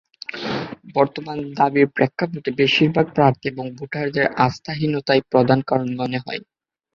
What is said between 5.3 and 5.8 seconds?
প্রধান